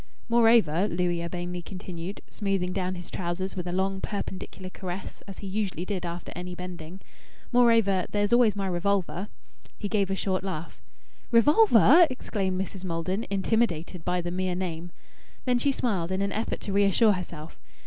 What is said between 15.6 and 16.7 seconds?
smiled, in an effort